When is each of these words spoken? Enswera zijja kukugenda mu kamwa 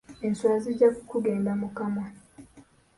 Enswera 0.25 0.55
zijja 0.63 0.87
kukugenda 0.95 1.51
mu 1.61 1.67
kamwa 1.77 2.05